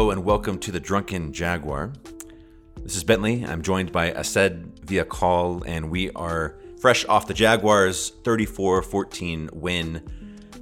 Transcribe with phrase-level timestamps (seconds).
[0.00, 1.92] Hello and welcome to the Drunken Jaguar.
[2.82, 3.44] This is Bentley.
[3.44, 9.50] I'm joined by Asad via call, and we are fresh off the Jaguars' 34 14
[9.52, 10.02] win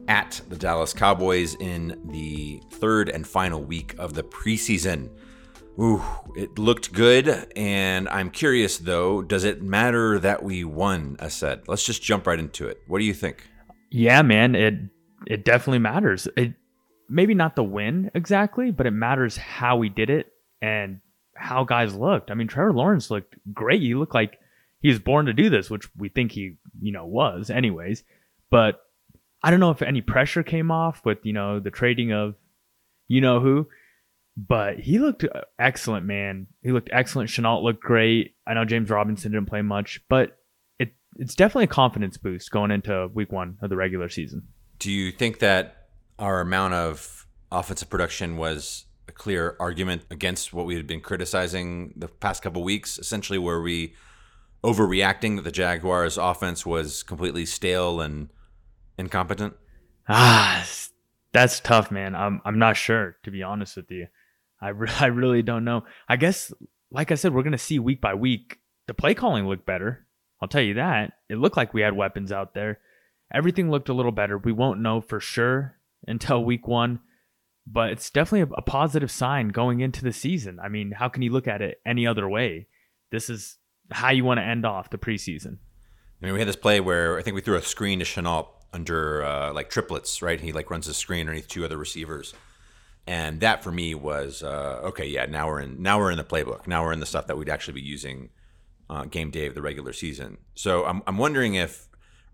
[0.09, 5.09] at the Dallas Cowboys in the third and final week of the preseason.
[5.81, 6.03] Ooh,
[6.35, 11.69] it looked good, and I'm curious though, does it matter that we won, Asad?
[11.69, 12.83] Let's just jump right into it.
[12.89, 13.49] What do you think?
[13.93, 14.75] Yeah, man, it
[15.29, 16.27] it definitely matters.
[16.37, 16.55] It
[17.09, 21.01] maybe not the win exactly, but it matters how we did it and
[21.35, 22.31] how guys looked.
[22.31, 23.83] I mean, Trevor Lawrence looked great.
[23.83, 24.39] He looked like
[24.81, 28.05] he was born to do this, which we think he, you know, was anyways.
[28.51, 28.81] But
[29.43, 32.35] I don't know if any pressure came off with, you know, the trading of
[33.07, 33.69] you know who.
[34.37, 35.25] But he looked
[35.59, 36.47] excellent, man.
[36.63, 37.31] He looked excellent.
[37.31, 38.37] Shenault looked great.
[38.47, 40.39] I know James Robinson didn't play much, but
[40.79, 44.47] it it's definitely a confidence boost going into week one of the regular season.
[44.79, 45.78] Do you think that
[46.19, 51.95] our amount of offensive production was a clear argument against what we had been criticizing
[51.97, 53.95] the past couple weeks, essentially where we
[54.63, 58.29] overreacting that the Jaguars offense was completely stale and
[58.99, 59.55] incompetent?
[60.09, 60.67] Ah,
[61.33, 62.15] that's tough, man.
[62.15, 64.09] I'm I'm not sure to be honest with you.
[64.61, 65.85] I, re- I really don't know.
[66.09, 66.53] I guess,
[66.91, 68.59] like I said, we're to see week by week.
[68.87, 70.07] The play calling looked better.
[70.41, 71.13] I'll tell you that.
[71.29, 72.81] It looked like we had weapons out there.
[73.33, 74.39] Everything looked a little better.
[74.39, 77.01] We won't know for sure until week one,
[77.67, 80.59] but it's definitely a, a positive sign going into the season.
[80.63, 82.67] I mean, how can you look at it any other way?
[83.11, 83.57] This is
[83.91, 85.59] how you want to end off the preseason.
[86.21, 88.49] I mean, we had this play where I think we threw a screen to Shenault
[88.73, 90.41] under uh, like triplets, right?
[90.41, 92.35] He like runs the screen underneath two other receivers
[93.09, 95.07] and that for me was uh, okay.
[95.07, 96.67] Yeah, now we're in now we're in the playbook.
[96.67, 98.29] Now we're in the stuff that we'd actually be using
[98.91, 100.37] uh, game day of the regular season.
[100.55, 101.88] So I'm I'm wondering if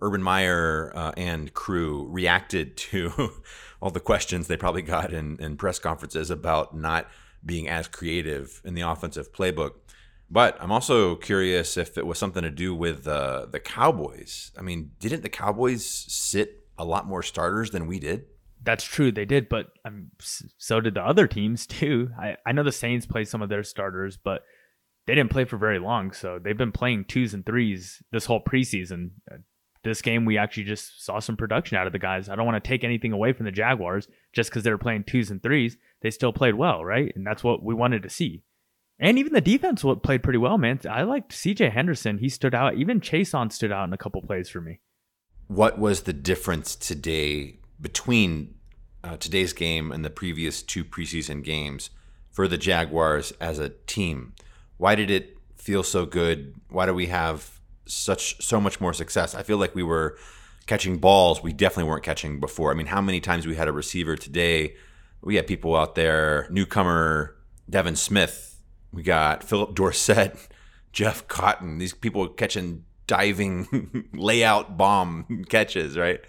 [0.05, 3.33] Urban Meyer uh, and crew reacted to
[3.81, 7.09] all the questions they probably got in, in press conferences about not
[7.45, 9.73] being as creative in the offensive playbook.
[10.31, 14.53] But I'm also curious if it was something to do with uh, the Cowboys.
[14.59, 18.25] I mean, didn't the Cowboys sit a lot more starters than we did?
[18.65, 19.13] that's true.
[19.13, 22.11] They did, but um, so did the other teams too.
[22.19, 24.43] I, I know the Saints played some of their starters, but
[25.07, 26.13] they didn't play for very long.
[26.13, 29.11] So they've been playing twos and threes this whole preseason.
[29.85, 32.29] This game, we actually just saw some production out of the guys.
[32.29, 35.05] I don't want to take anything away from the Jaguars just because they were playing
[35.05, 35.77] twos and threes.
[36.01, 37.13] They still played well, right?
[37.15, 38.43] And that's what we wanted to see.
[38.99, 40.81] And even the defense played pretty well, man.
[40.89, 42.19] I liked CJ Henderson.
[42.19, 42.77] He stood out.
[42.77, 44.81] Even Chaisson stood out in a couple plays for me.
[45.49, 48.55] What was the difference today between
[49.05, 51.91] uh, today's game and the previous two preseason games
[52.31, 54.33] for the Jaguars as a team.
[54.79, 56.55] Why did it feel so good?
[56.71, 57.54] Why do we have
[57.87, 59.35] such so much more success?
[59.35, 60.17] I feel like we were
[60.67, 62.71] catching balls we definitely weren't catching before.
[62.71, 64.75] I mean, how many times we had a receiver today?
[65.23, 67.37] We had people out there, newcomer
[67.69, 68.61] Devin Smith.
[68.93, 70.37] We got Philip Dorsett,
[70.93, 71.79] Jeff Cotton.
[71.79, 76.21] These people catching diving layout bomb catches, right?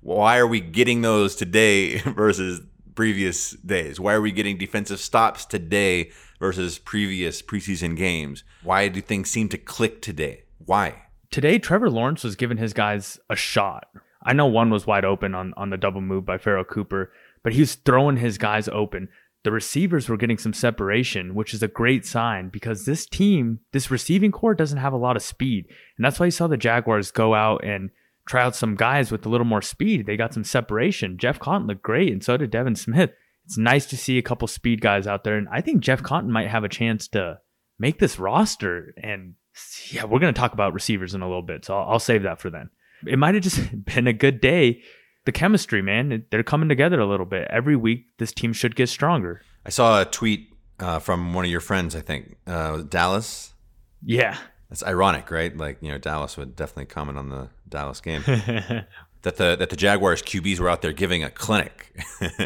[0.00, 2.60] Why are we getting those today versus
[2.94, 3.98] previous days?
[3.98, 8.44] Why are we getting defensive stops today versus previous preseason games?
[8.62, 10.44] Why do things seem to click today?
[10.58, 11.02] Why?
[11.30, 13.86] Today, Trevor Lawrence was giving his guys a shot.
[14.22, 17.52] I know one was wide open on, on the double move by Pharoh Cooper, but
[17.52, 19.08] he was throwing his guys open
[19.44, 23.90] the receivers were getting some separation, which is a great sign because this team, this
[23.90, 25.66] receiving corps doesn't have a lot of speed.
[25.96, 27.90] And that's why you saw the Jaguars go out and
[28.26, 30.06] try out some guys with a little more speed.
[30.06, 31.18] They got some separation.
[31.18, 33.10] Jeff Cotton looked great, and so did Devin Smith.
[33.46, 36.30] It's nice to see a couple speed guys out there, and I think Jeff Cotton
[36.30, 37.38] might have a chance to
[37.78, 38.92] make this roster.
[39.02, 39.34] And
[39.90, 42.22] yeah, we're going to talk about receivers in a little bit, so I'll, I'll save
[42.22, 42.70] that for then.
[43.06, 44.82] It might have just been a good day.
[45.24, 47.48] The chemistry, man, they're coming together a little bit.
[47.50, 49.42] Every week, this team should get stronger.
[49.66, 50.48] I saw a tweet
[50.80, 53.52] uh, from one of your friends, I think, uh, Dallas.
[54.02, 54.38] Yeah.
[54.70, 55.54] That's ironic, right?
[55.56, 58.22] Like you know, Dallas would definitely comment on the Dallas game.
[58.26, 61.94] that the that the Jaguars QBs were out there giving a clinic.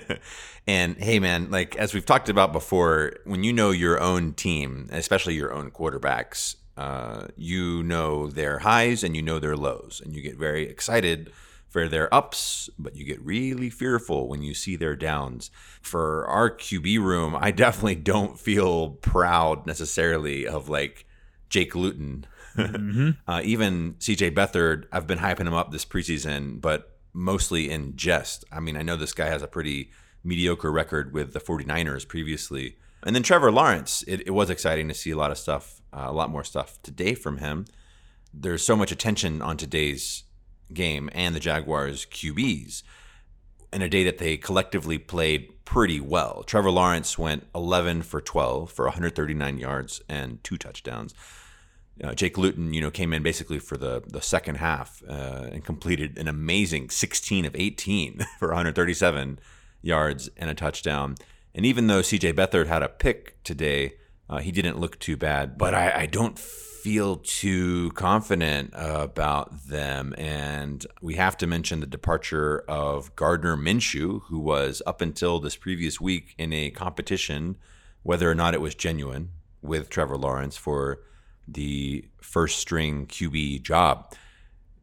[0.67, 4.89] and hey, man, like as we've talked about before, when you know your own team,
[4.93, 10.15] especially your own quarterbacks, uh, you know their highs and you know their lows, and
[10.15, 11.33] you get very excited
[11.69, 15.51] for their ups, but you get really fearful when you see their downs.
[15.81, 21.07] For our QB room, I definitely don't feel proud necessarily of like
[21.49, 22.27] Jake Luton.
[22.57, 23.11] Mm-hmm.
[23.27, 28.45] uh, even CJ Beathard, I've been hyping him up this preseason, but mostly in jest.
[28.53, 29.91] I mean, I know this guy has a pretty
[30.25, 32.77] mediocre record with the 49ers previously.
[33.03, 36.07] And then Trevor Lawrence, it, it was exciting to see a lot of stuff, uh,
[36.07, 37.67] a lot more stuff today from him.
[38.33, 40.25] There's so much attention on today's
[40.73, 42.83] game and the Jaguars QBs.
[43.73, 46.43] in a day that they collectively played pretty well.
[46.43, 51.15] Trevor Lawrence went 11 for 12 for 139 yards and two touchdowns.
[52.03, 55.65] Uh, Jake Luton, you know, came in basically for the the second half uh, and
[55.65, 59.39] completed an amazing 16 of 18 for 137
[59.83, 61.15] yards and a touchdown.
[61.55, 63.95] And even though CJ Beathard had a pick today,
[64.33, 65.59] uh, he didn't look too bad.
[65.59, 70.15] But I, I don't feel too confident about them.
[70.17, 75.55] And we have to mention the departure of Gardner Minshew, who was up until this
[75.55, 77.57] previous week in a competition,
[78.05, 79.29] whether or not it was genuine,
[79.61, 81.01] with Trevor Lawrence for
[81.47, 84.15] the first string QB job.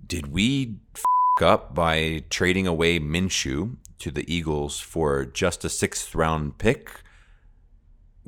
[0.06, 1.04] Did we f-
[1.42, 7.02] up by trading away Minshew to the Eagles for just a sixth round pick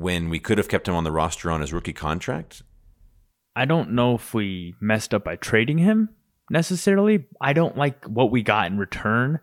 [0.01, 2.63] when we could have kept him on the roster on his rookie contract?
[3.55, 6.09] I don't know if we messed up by trading him
[6.49, 7.25] necessarily.
[7.39, 9.39] I don't like what we got in return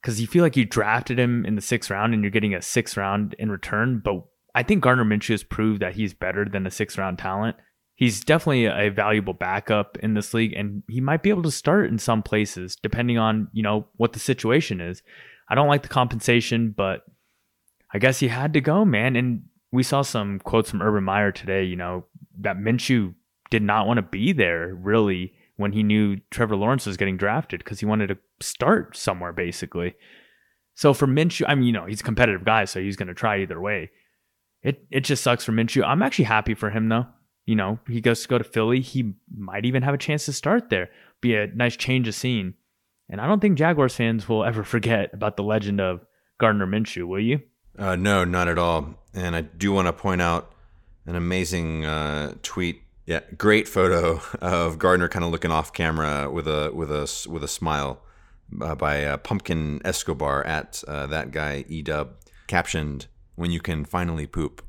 [0.00, 2.62] because you feel like you drafted him in the sixth round and you're getting a
[2.62, 4.00] sixth round in return.
[4.04, 4.24] But
[4.54, 7.56] I think Gardner Minshew has proved that he's better than a sixth round talent.
[7.94, 11.88] He's definitely a valuable backup in this league, and he might be able to start
[11.90, 15.02] in some places depending on you know what the situation is.
[15.48, 17.02] I don't like the compensation, but
[17.92, 19.16] I guess he had to go, man.
[19.16, 19.44] And
[19.76, 21.62] we saw some quotes from Urban Meyer today.
[21.62, 22.06] You know
[22.40, 23.14] that Minshew
[23.50, 27.62] did not want to be there really when he knew Trevor Lawrence was getting drafted
[27.62, 29.94] because he wanted to start somewhere basically.
[30.74, 33.14] So for Minshew, I mean, you know, he's a competitive guy, so he's going to
[33.14, 33.90] try either way.
[34.62, 35.84] It it just sucks for Minshew.
[35.84, 37.06] I'm actually happy for him though.
[37.44, 38.80] You know, he goes to go to Philly.
[38.80, 40.88] He might even have a chance to start there.
[41.20, 42.54] Be a nice change of scene.
[43.10, 46.04] And I don't think Jaguars fans will ever forget about the legend of
[46.40, 47.40] Gardner Minshew, will you?
[47.78, 48.94] Uh, no, not at all.
[49.14, 50.52] And I do want to point out
[51.06, 56.46] an amazing uh, tweet yeah, great photo of Gardner kind of looking off camera with
[56.48, 58.02] a with a with a smile
[58.60, 62.08] uh, by uh, Pumpkin Escobar at uh, that guy Edub
[62.48, 63.06] captioned
[63.36, 64.65] "When you can finally poop."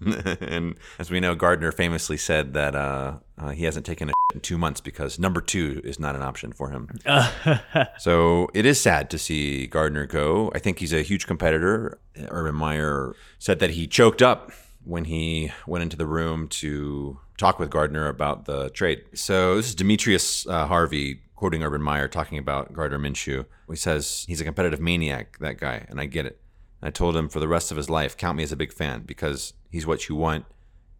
[0.40, 4.40] and as we know, Gardner famously said that uh, uh, he hasn't taken a in
[4.40, 6.88] two months because number two is not an option for him.
[7.98, 10.50] so it is sad to see Gardner go.
[10.54, 11.98] I think he's a huge competitor.
[12.28, 14.50] Urban Meyer said that he choked up
[14.84, 19.04] when he went into the room to talk with Gardner about the trade.
[19.14, 23.46] So this is Demetrius uh, Harvey quoting Urban Meyer talking about Gardner Minshew.
[23.68, 26.40] He says he's a competitive maniac, that guy, and I get it.
[26.84, 29.02] I told him for the rest of his life, count me as a big fan
[29.02, 30.44] because he's what you want.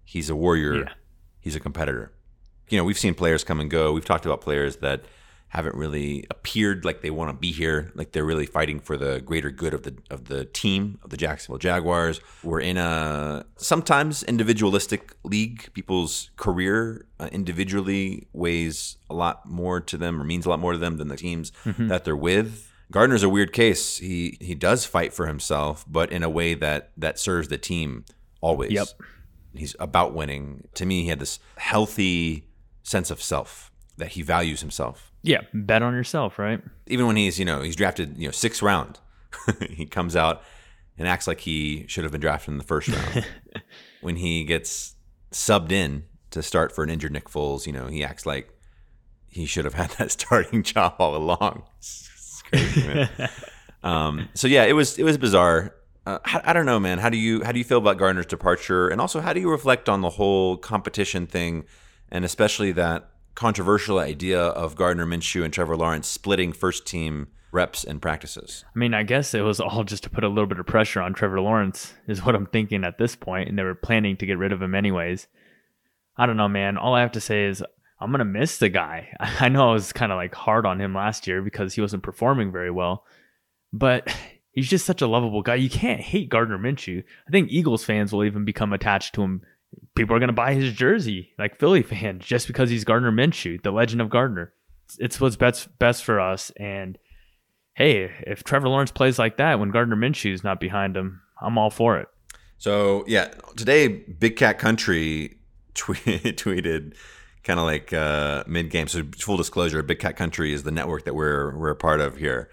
[0.03, 0.77] He's a warrior.
[0.77, 0.93] Yeah.
[1.41, 2.11] He's a competitor.
[2.71, 3.93] You know, we've seen players come and go.
[3.93, 5.05] We've talked about players that
[5.49, 9.21] haven't really appeared like they want to be here, like they're really fighting for the
[9.21, 12.21] greater good of the of the team of the Jacksonville Jaguars.
[12.43, 15.73] We're in a sometimes individualistic league.
[15.73, 20.73] People's career uh, individually weighs a lot more to them or means a lot more
[20.73, 21.87] to them than the teams mm-hmm.
[21.89, 22.73] that they're with.
[22.91, 23.99] Gardner's a weird case.
[23.99, 28.05] He he does fight for himself, but in a way that that serves the team
[28.41, 28.73] always.
[28.73, 28.89] Yep.
[29.55, 30.69] He's about winning.
[30.75, 32.49] To me, he had this healthy
[32.83, 36.61] sense of self that he values himself yeah, bet on yourself, right?
[36.87, 39.01] Even when he's, you know, he's drafted, you know, sixth round,
[39.71, 40.43] he comes out
[40.99, 43.27] and acts like he should have been drafted in the first round.
[44.03, 44.95] when he gets
[45.33, 48.51] subbed in to start for an injured Nick Foles, you know, he acts like
[49.27, 51.63] he should have had that starting job all along.
[52.45, 53.09] Crazy, man.
[53.83, 55.75] um, so yeah, it was it was bizarre.
[56.07, 56.99] Uh, I, I, don't know, man.
[56.99, 59.51] How do you how do you feel about Gardner's departure, and also how do you
[59.51, 61.65] reflect on the whole competition thing,
[62.11, 67.85] and especially that controversial idea of Gardner Minshew and Trevor Lawrence splitting first team reps
[67.85, 68.65] and practices.
[68.75, 71.01] I mean, I guess it was all just to put a little bit of pressure
[71.01, 74.27] on Trevor Lawrence, is what I'm thinking at this point, and they were planning to
[74.27, 75.29] get rid of him anyways.
[76.17, 76.77] I don't know, man.
[76.77, 77.63] All I have to say is
[78.01, 79.15] I'm gonna miss the guy.
[79.21, 82.03] I know I was kind of like hard on him last year because he wasn't
[82.03, 83.05] performing very well,
[83.73, 84.15] but
[84.53, 85.57] he's just such a lovable guy.
[85.57, 87.03] You can't hate Gardner Minshew.
[87.27, 89.43] I think Eagles fans will even become attached to him
[89.95, 93.71] people are to buy his jersey, like Philly fans, just because he's Gardner Minshew, the
[93.71, 94.53] legend of Gardner.
[94.99, 96.51] It's what's best best for us.
[96.57, 96.99] And
[97.75, 101.71] hey, if Trevor Lawrence plays like that when Gardner Minshew's not behind him, I'm all
[101.71, 102.09] for it.
[102.59, 105.39] So yeah, today Big Cat Country
[105.75, 106.95] tweet, tweeted
[107.45, 108.89] kind of like uh, mid game.
[108.89, 112.17] So full disclosure, Big Cat Country is the network that we're we're a part of
[112.17, 112.51] here.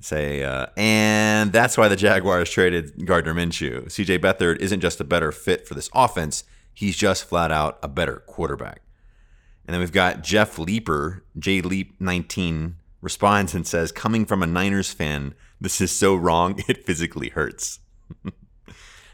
[0.00, 3.84] Say, uh, and that's why the Jaguars traded Gardner Minshew.
[3.84, 6.42] CJ Beathard isn't just a better fit for this offense
[6.74, 8.82] He's just flat out a better quarterback.
[9.66, 14.46] And then we've got Jeff Leeper, J Leap 19, responds and says, Coming from a
[14.46, 17.78] Niners fan, this is so wrong, it physically hurts.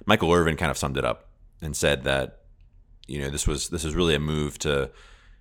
[0.06, 1.28] Michael Irvin kind of summed it up
[1.60, 2.42] and said that,
[3.06, 4.90] you know, this was this was really a move to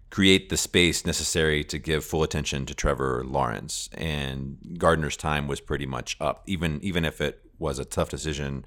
[0.09, 3.89] create the space necessary to give full attention to Trevor Lawrence.
[3.93, 8.65] And Gardner's time was pretty much up, even even if it was a tough decision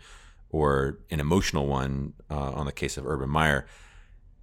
[0.50, 3.66] or an emotional one uh, on the case of Urban Meyer.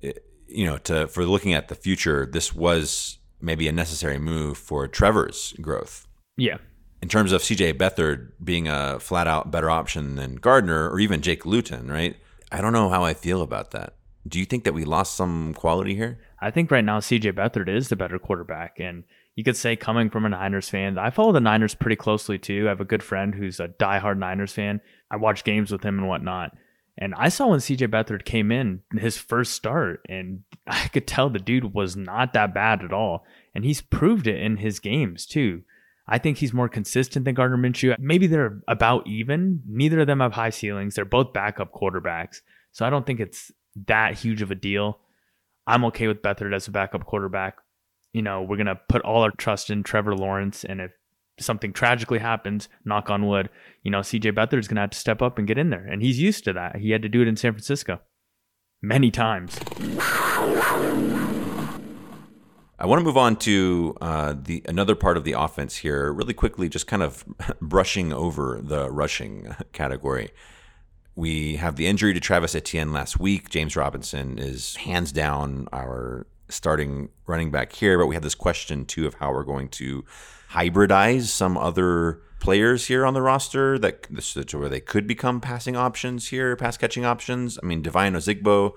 [0.01, 4.57] It, you know, to for looking at the future, this was maybe a necessary move
[4.57, 6.07] for Trevor's growth.
[6.37, 6.57] Yeah.
[7.01, 11.21] In terms of CJ Beathard being a flat out better option than Gardner or even
[11.21, 12.15] Jake Luton, right?
[12.51, 13.95] I don't know how I feel about that.
[14.27, 16.19] Do you think that we lost some quality here?
[16.39, 18.79] I think right now CJ Beathard is the better quarterback.
[18.79, 19.03] And
[19.35, 22.65] you could say, coming from a Niners fan, I follow the Niners pretty closely too.
[22.65, 24.81] I have a good friend who's a diehard Niners fan.
[25.09, 26.55] I watch games with him and whatnot.
[26.97, 31.29] And I saw when CJ Beathard came in his first start, and I could tell
[31.29, 33.25] the dude was not that bad at all.
[33.53, 35.61] And he's proved it in his games too.
[36.07, 37.95] I think he's more consistent than Gardner Minshew.
[37.99, 39.61] Maybe they're about even.
[39.67, 40.95] Neither of them have high ceilings.
[40.95, 42.41] They're both backup quarterbacks.
[42.71, 43.51] So I don't think it's
[43.87, 44.99] that huge of a deal.
[45.67, 47.57] I'm okay with Beathard as a backup quarterback.
[48.13, 50.63] You know, we're going to put all our trust in Trevor Lawrence.
[50.63, 50.91] And if
[51.39, 53.49] something tragically happens, knock on wood,
[53.83, 55.85] you know, CJ Beathard is going to have to step up and get in there.
[55.85, 56.77] And he's used to that.
[56.77, 57.99] He had to do it in San Francisco
[58.81, 59.59] many times.
[62.79, 66.35] I want to move on to uh, the another part of the offense here, really
[66.35, 67.25] quickly, just kind of
[67.61, 70.29] brushing over the rushing category.
[71.17, 73.49] We have the injury to Travis Etienne last week.
[73.49, 78.85] James Robinson is hands down our starting running back here, but we have this question
[78.85, 80.05] too of how we're going to
[80.51, 84.05] hybridize some other players here on the roster that
[84.53, 87.57] where they could become passing options here, pass catching options.
[87.63, 88.73] I mean, Devine Ozigbo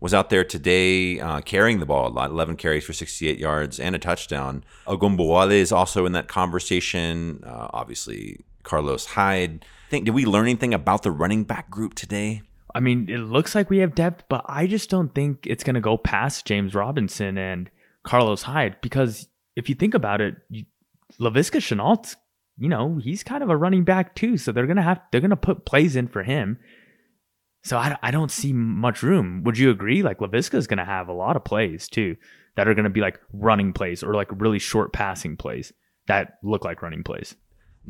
[0.00, 3.78] was out there today uh, carrying the ball a lot, 11 carries for 68 yards
[3.78, 4.64] and a touchdown.
[4.88, 7.40] Ogunbowale is also in that conversation.
[7.46, 12.42] Uh, obviously, Carlos Hyde think did we learn anything about the running back group today?
[12.74, 15.74] I mean, it looks like we have depth, but I just don't think it's going
[15.74, 17.70] to go past James Robinson and
[18.04, 20.66] Carlos Hyde because if you think about it, you,
[21.18, 22.16] Laviska Shenault's,
[22.58, 25.36] you know, he's kind of a running back too, so they're gonna have they're gonna
[25.36, 26.58] put plays in for him.
[27.64, 29.42] So I, I don't see much room.
[29.44, 30.02] Would you agree?
[30.02, 32.16] Like Laviska is gonna have a lot of plays too
[32.56, 35.72] that are gonna be like running plays or like really short passing plays
[36.08, 37.34] that look like running plays.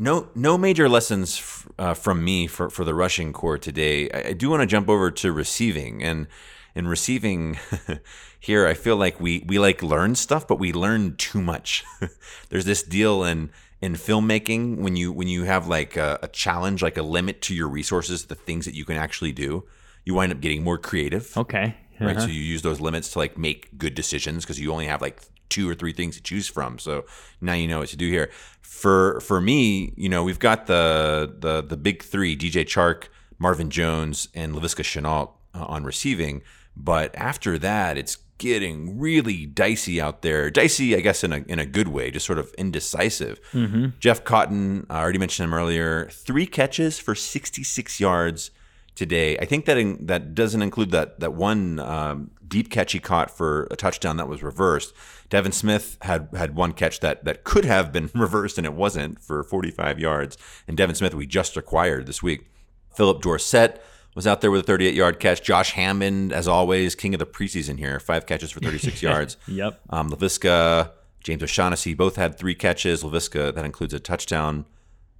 [0.00, 4.08] No, no major lessons f- uh, from me for, for the rushing corps today.
[4.10, 6.28] I, I do want to jump over to receiving, and
[6.76, 7.58] in receiving
[8.40, 11.84] here, I feel like we we like learn stuff, but we learn too much.
[12.48, 13.50] There's this deal in
[13.82, 17.54] in filmmaking when you when you have like a, a challenge, like a limit to
[17.54, 19.64] your resources, the things that you can actually do,
[20.04, 21.36] you wind up getting more creative.
[21.36, 21.76] Okay.
[21.96, 22.06] Uh-huh.
[22.06, 22.20] Right.
[22.20, 25.20] So you use those limits to like make good decisions because you only have like
[25.48, 26.78] two or three things to choose from.
[26.78, 27.04] So
[27.40, 28.30] now you know what to do here.
[28.62, 33.04] For for me, you know, we've got the the the big three: DJ Chark,
[33.38, 36.42] Marvin Jones, and Laviska Shenault uh, on receiving.
[36.76, 40.48] But after that, it's getting really dicey out there.
[40.50, 43.40] Dicey, I guess, in a in a good way, just sort of indecisive.
[43.52, 43.86] Mm-hmm.
[43.98, 46.08] Jeff Cotton, I already mentioned him earlier.
[46.10, 48.50] Three catches for 66 yards
[48.94, 49.36] today.
[49.38, 53.30] I think that in, that doesn't include that that one um, deep catch he caught
[53.30, 54.92] for a touchdown that was reversed.
[55.28, 59.20] Devin Smith had had one catch that that could have been reversed and it wasn't
[59.20, 60.38] for 45 yards.
[60.66, 62.50] And Devin Smith we just acquired this week.
[62.94, 63.82] Philip Dorsett
[64.14, 65.42] was out there with a 38 yard catch.
[65.42, 69.36] Josh Hammond, as always, king of the preseason here, five catches for 36 yards.
[69.46, 69.80] Yep.
[69.90, 70.90] Um, Laviska,
[71.22, 73.04] James O'Shaughnessy both had three catches.
[73.04, 74.64] Laviska that includes a touchdown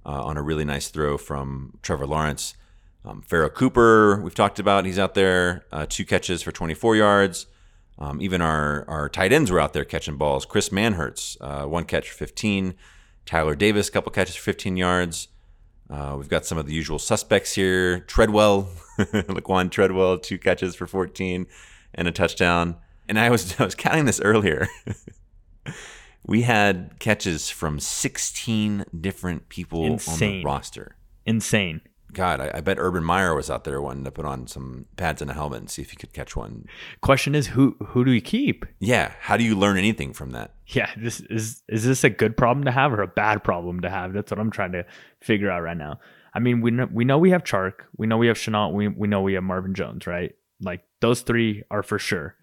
[0.05, 2.55] uh, on a really nice throw from Trevor Lawrence.
[3.05, 4.85] Um, Pharoh Cooper, we've talked about.
[4.85, 7.47] He's out there, uh, two catches for 24 yards.
[7.97, 10.45] Um, even our, our tight ends were out there catching balls.
[10.45, 12.73] Chris Manhertz, uh, one catch for 15.
[13.25, 15.27] Tyler Davis, a couple catches for 15 yards.
[15.89, 17.99] Uh, we've got some of the usual suspects here.
[18.01, 21.47] Treadwell, Laquan Treadwell, two catches for 14
[21.95, 22.75] and a touchdown.
[23.07, 24.67] And I was I was counting this earlier.
[26.25, 30.29] we had catches from 16 different people Insane.
[30.29, 30.95] on the roster.
[31.25, 31.81] Insane.
[32.13, 35.21] God, I, I, bet Urban Meyer was out there wanting to put on some pads
[35.21, 36.65] and a helmet and see if he could catch one.
[37.01, 38.65] Question is, who who do we keep?
[38.79, 40.53] Yeah, how do you learn anything from that?
[40.67, 43.89] Yeah, this is is this a good problem to have or a bad problem to
[43.89, 44.13] have?
[44.13, 44.85] That's what I'm trying to
[45.21, 45.99] figure out right now.
[46.33, 48.87] I mean, we know we know we have Chark, we know we have Shenault, we
[48.87, 50.33] we know we have Marvin Jones, right?
[50.61, 52.35] Like those three are for sure.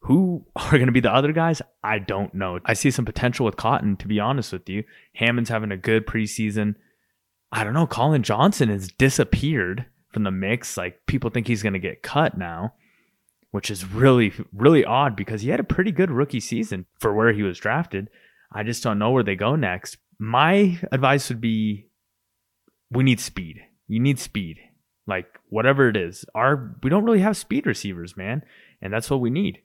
[0.00, 1.62] Who are going to be the other guys?
[1.82, 2.60] I don't know.
[2.64, 4.84] I see some potential with Cotton, to be honest with you.
[5.14, 6.74] Hammond's having a good preseason.
[7.54, 7.86] I don't know.
[7.86, 10.76] Colin Johnson has disappeared from the mix.
[10.76, 12.74] Like people think he's going to get cut now,
[13.52, 17.32] which is really, really odd because he had a pretty good rookie season for where
[17.32, 18.10] he was drafted.
[18.52, 19.98] I just don't know where they go next.
[20.18, 21.86] My advice would be
[22.90, 23.60] we need speed.
[23.86, 24.58] You need speed.
[25.06, 26.24] Like whatever it is.
[26.34, 28.42] Our we don't really have speed receivers, man.
[28.82, 29.60] And that's what we need.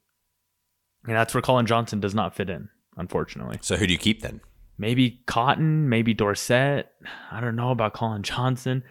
[1.05, 3.57] And that's where Colin Johnson does not fit in, unfortunately.
[3.61, 4.41] So who do you keep then?
[4.79, 6.89] Maybe Cotton, maybe Dorsett.
[7.31, 8.83] I don't know about Colin Johnson.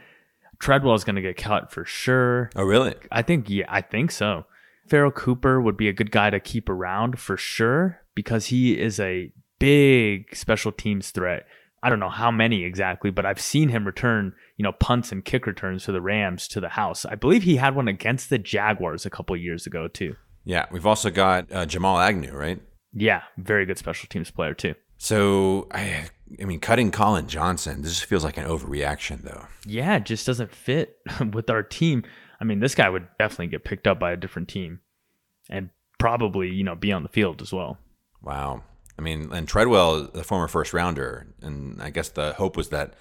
[0.61, 2.50] Treadwell's going to get cut for sure.
[2.54, 2.95] Oh, really?
[3.11, 4.45] I think, yeah, I think so.
[4.88, 9.00] Pharoh Cooper would be a good guy to keep around for sure because he is
[9.00, 11.47] a big special teams threat.
[11.83, 15.25] I don't know how many exactly, but I've seen him return, you know, punts and
[15.25, 17.04] kick returns for the Rams to the house.
[17.04, 20.16] I believe he had one against the Jaguars a couple years ago too.
[20.45, 22.61] Yeah, we've also got uh, Jamal Agnew, right?
[22.92, 24.75] Yeah, very good special teams player too.
[24.99, 26.09] So I,
[26.40, 29.47] I mean, cutting Colin Johnson, this feels like an overreaction, though.
[29.64, 30.99] Yeah, it just doesn't fit
[31.33, 32.05] with our team.
[32.40, 34.81] I mean, this guy would definitely get picked up by a different team,
[35.49, 37.78] and probably you know be on the field as well.
[38.23, 38.62] Wow.
[38.99, 42.95] I mean, and Treadwell, the former first rounder, and I guess the hope was that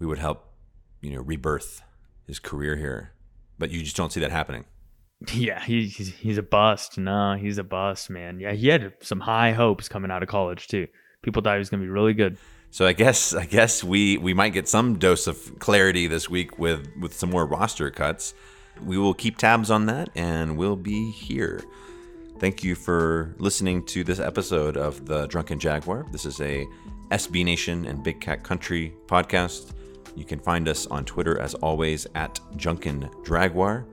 [0.00, 0.52] we would help,
[1.00, 1.82] you know, rebirth
[2.26, 3.12] his career here,
[3.56, 4.64] but you just don't see that happening.
[5.34, 6.96] Yeah, he's he's a bust.
[6.96, 8.38] No, he's a bust, man.
[8.38, 10.86] Yeah, he had some high hopes coming out of college too.
[11.22, 12.38] People thought he was going to be really good.
[12.70, 16.58] So I guess I guess we we might get some dose of clarity this week
[16.58, 18.34] with with some more roster cuts.
[18.84, 21.64] We will keep tabs on that, and we'll be here.
[22.38, 26.06] Thank you for listening to this episode of the Drunken Jaguar.
[26.12, 26.64] This is a
[27.10, 29.72] SB Nation and Big Cat Country podcast.
[30.14, 33.86] You can find us on Twitter as always at Junkin Dragwar.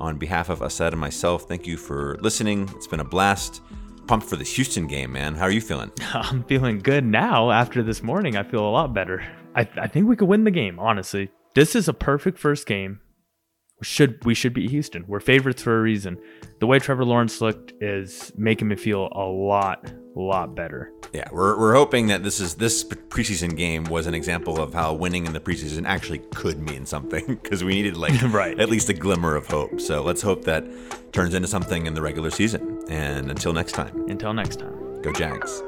[0.00, 2.68] On behalf of Asad and myself, thank you for listening.
[2.74, 3.60] It's been a blast.
[4.06, 5.34] Pumped for this Houston game, man.
[5.34, 5.90] How are you feeling?
[6.12, 7.50] I'm feeling good now.
[7.50, 9.24] After this morning, I feel a lot better.
[9.54, 11.30] I, I think we could win the game, honestly.
[11.54, 13.00] This is a perfect first game
[13.82, 15.04] should we should beat Houston.
[15.06, 16.18] We're favorites for a reason.
[16.60, 20.92] The way Trevor Lawrence looked is making me feel a lot, lot better.
[21.12, 24.94] Yeah, we're, we're hoping that this is this preseason game was an example of how
[24.94, 28.58] winning in the preseason actually could mean something because we needed like right.
[28.58, 29.80] at least a glimmer of hope.
[29.80, 30.64] So let's hope that
[31.12, 32.82] turns into something in the regular season.
[32.88, 34.08] And until next time.
[34.08, 35.02] Until next time.
[35.02, 35.62] Go Jags.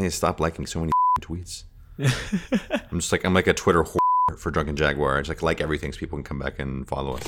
[0.00, 1.64] Need to stop liking so many tweets.
[1.98, 5.18] I'm just like I'm like a Twitter whore for Drunken Jaguar.
[5.18, 7.22] I just like like everything so people can come back and follow us.